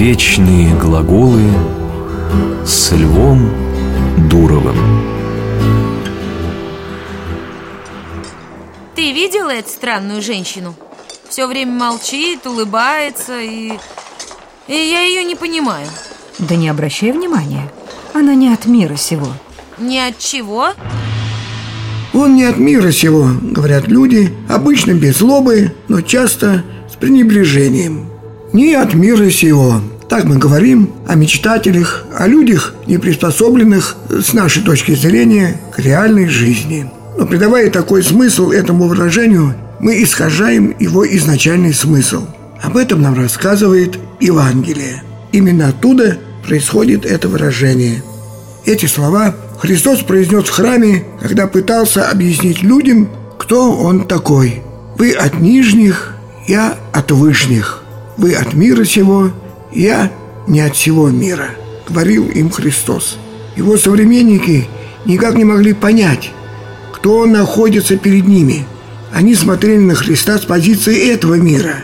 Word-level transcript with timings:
Вечные 0.00 0.74
глаголы 0.76 1.42
с 2.64 2.90
Львом 2.92 3.50
Дуровым. 4.30 4.74
Ты 8.96 9.12
видела 9.12 9.50
эту 9.50 9.68
странную 9.68 10.22
женщину? 10.22 10.74
Все 11.28 11.46
время 11.46 11.72
молчит, 11.72 12.46
улыбается 12.46 13.38
и... 13.40 13.72
И 14.68 14.72
я 14.72 15.02
ее 15.02 15.22
не 15.22 15.34
понимаю 15.34 15.86
Да 16.38 16.56
не 16.56 16.70
обращай 16.70 17.12
внимания 17.12 17.70
Она 18.14 18.34
не 18.34 18.48
от 18.54 18.64
мира 18.64 18.96
сего 18.96 19.28
Ни 19.76 19.98
от 19.98 20.18
чего? 20.18 20.68
Он 22.14 22.36
не 22.36 22.44
от 22.44 22.56
мира 22.56 22.90
сего, 22.90 23.28
говорят 23.42 23.86
люди, 23.86 24.34
обычно 24.48 24.92
без 24.92 25.18
злобы, 25.18 25.74
но 25.88 26.00
часто 26.00 26.64
с 26.90 26.96
пренебрежением. 26.96 28.09
Не 28.52 28.74
от 28.74 28.94
мира 28.94 29.30
сего. 29.30 29.80
Так 30.08 30.24
мы 30.24 30.38
говорим 30.38 30.90
о 31.06 31.14
мечтателях, 31.14 32.04
о 32.18 32.26
людях, 32.26 32.74
не 32.86 32.98
приспособленных 32.98 33.94
с 34.08 34.32
нашей 34.32 34.62
точки 34.62 34.92
зрения 34.96 35.60
к 35.72 35.78
реальной 35.78 36.26
жизни. 36.26 36.90
Но 37.16 37.26
придавая 37.26 37.70
такой 37.70 38.02
смысл 38.02 38.50
этому 38.50 38.88
выражению, 38.88 39.54
мы 39.78 40.02
искажаем 40.02 40.74
его 40.80 41.06
изначальный 41.06 41.72
смысл. 41.72 42.26
Об 42.60 42.76
этом 42.76 43.02
нам 43.02 43.14
рассказывает 43.14 43.98
Евангелие. 44.18 45.04
Именно 45.30 45.68
оттуда 45.68 46.18
происходит 46.44 47.06
это 47.06 47.28
выражение. 47.28 48.02
Эти 48.66 48.86
слова 48.86 49.34
Христос 49.60 50.00
произнес 50.00 50.44
в 50.44 50.50
храме, 50.50 51.04
когда 51.20 51.46
пытался 51.46 52.08
объяснить 52.08 52.62
людям, 52.62 53.08
кто 53.38 53.70
Он 53.76 54.06
такой. 54.08 54.62
«Вы 54.98 55.12
от 55.12 55.38
нижних, 55.40 56.14
я 56.48 56.76
от 56.92 57.10
вышних. 57.12 57.79
Вы 58.20 58.34
от 58.34 58.52
мира 58.52 58.84
сего, 58.84 59.30
я 59.72 60.12
не 60.46 60.60
от 60.60 60.76
всего 60.76 61.08
мира»,— 61.08 61.52
говорил 61.88 62.28
им 62.28 62.50
Христос. 62.50 63.16
Его 63.56 63.78
современники 63.78 64.68
никак 65.06 65.36
не 65.36 65.44
могли 65.44 65.72
понять, 65.72 66.30
кто 66.92 67.24
находится 67.24 67.96
перед 67.96 68.28
ними. 68.28 68.66
Они 69.10 69.34
смотрели 69.34 69.78
на 69.78 69.94
Христа 69.94 70.36
с 70.36 70.42
позиции 70.42 71.10
этого 71.10 71.36
мира. 71.36 71.76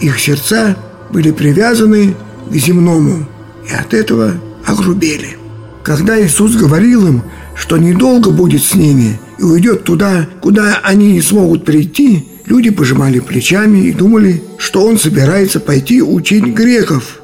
Их 0.00 0.20
сердца 0.20 0.76
были 1.10 1.32
привязаны 1.32 2.14
к 2.48 2.54
земному 2.54 3.26
и 3.68 3.74
от 3.74 3.92
этого 3.94 4.34
огрубели. 4.64 5.38
Когда 5.82 6.24
Иисус 6.24 6.54
говорил 6.54 7.08
им, 7.08 7.22
что 7.56 7.78
недолго 7.78 8.30
будет 8.30 8.62
с 8.62 8.76
ними 8.76 9.18
и 9.40 9.42
уйдет 9.42 9.82
туда, 9.82 10.28
куда 10.40 10.78
они 10.84 11.14
не 11.14 11.20
смогут 11.20 11.64
прийти, 11.64 12.28
люди 12.48 12.70
пожимали 12.70 13.20
плечами 13.20 13.78
и 13.78 13.92
думали, 13.92 14.42
что 14.58 14.84
он 14.84 14.98
собирается 14.98 15.60
пойти 15.60 16.02
учить 16.02 16.44
греков. 16.44 17.20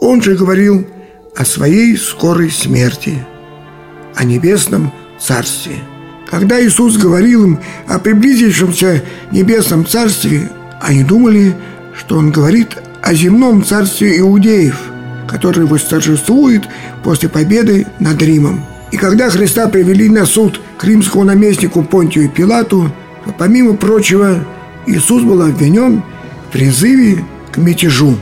Он 0.00 0.22
же 0.22 0.34
говорил 0.34 0.86
о 1.34 1.44
своей 1.44 1.96
скорой 1.96 2.50
смерти, 2.50 3.14
о 4.14 4.24
небесном 4.24 4.92
царстве. 5.20 5.76
Когда 6.30 6.64
Иисус 6.64 6.96
говорил 6.96 7.44
им 7.44 7.58
о 7.86 7.98
приблизившемся 7.98 9.02
небесном 9.30 9.86
царстве, 9.86 10.50
они 10.80 11.04
думали, 11.04 11.54
что 11.96 12.16
он 12.16 12.30
говорит 12.30 12.76
о 13.02 13.14
земном 13.14 13.64
царстве 13.64 14.18
иудеев– 14.18 14.78
который 15.32 15.64
восторжествует 15.64 16.64
после 17.02 17.28
победы 17.28 17.86
над 17.98 18.20
Римом. 18.22 18.64
И 18.90 18.98
когда 18.98 19.30
Христа 19.30 19.66
привели 19.68 20.08
на 20.08 20.26
суд 20.26 20.60
к 20.76 20.84
римскому 20.84 21.24
наместнику 21.24 21.82
Понтию 21.82 22.28
Пилату, 22.28 22.92
то, 23.24 23.34
помимо 23.36 23.74
прочего, 23.74 24.44
Иисус 24.86 25.22
был 25.22 25.42
обвинен 25.42 26.02
в 26.48 26.52
призыве 26.52 27.24
к 27.52 27.58
мятежу. 27.58 28.16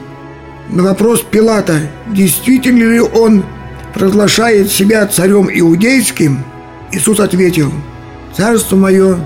На 0.69 0.83
вопрос 0.83 1.23
Пилата, 1.23 1.81
действительно 2.09 2.85
ли 2.93 3.01
он 3.01 3.45
провозглашает 3.95 4.71
себя 4.71 5.07
царем 5.07 5.49
иудейским, 5.53 6.45
Иисус 6.93 7.21
ответил, 7.21 7.73
«Царство 8.37 8.77
мое 8.77 9.19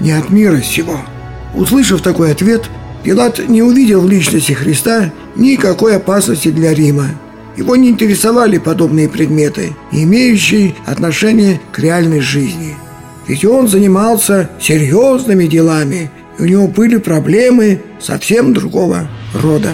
не 0.00 0.12
от 0.12 0.30
мира 0.30 0.60
сего». 0.60 0.98
Услышав 1.54 2.02
такой 2.02 2.32
ответ, 2.32 2.64
Пилат 3.02 3.48
не 3.48 3.62
увидел 3.62 4.02
в 4.02 4.08
личности 4.08 4.52
Христа 4.52 5.12
никакой 5.36 5.96
опасности 5.96 6.50
для 6.50 6.72
Рима. 6.72 7.08
Его 7.56 7.76
не 7.76 7.90
интересовали 7.90 8.58
подобные 8.58 9.08
предметы, 9.08 9.74
имеющие 9.90 10.74
отношение 10.86 11.60
к 11.72 11.78
реальной 11.78 12.20
жизни. 12.20 12.76
Ведь 13.26 13.44
он 13.44 13.68
занимался 13.68 14.50
серьезными 14.60 15.46
делами, 15.46 16.10
и 16.38 16.42
у 16.42 16.46
него 16.46 16.66
были 16.68 16.96
проблемы 16.96 17.82
совсем 18.00 18.52
другого 18.52 19.08
рода. 19.34 19.70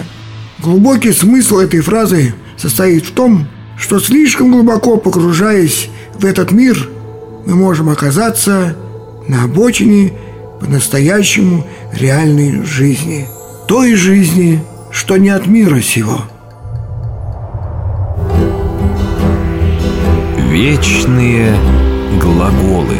Глубокий 0.59 1.13
смысл 1.13 1.59
этой 1.59 1.79
фразы 1.79 2.33
состоит 2.57 3.05
в 3.05 3.11
том, 3.11 3.47
что 3.77 3.99
слишком 3.99 4.51
глубоко 4.51 4.97
погружаясь 4.97 5.89
в 6.15 6.25
этот 6.25 6.51
мир, 6.51 6.89
мы 7.45 7.55
можем 7.55 7.89
оказаться 7.89 8.75
на 9.27 9.45
обочине 9.45 10.13
по-настоящему 10.59 11.65
реальной 11.93 12.63
жизни. 12.63 13.27
Той 13.67 13.95
жизни, 13.95 14.61
что 14.91 15.17
не 15.17 15.29
от 15.29 15.47
мира 15.47 15.79
сего. 15.79 16.23
Вечные 20.51 21.55
глаголы 22.21 22.97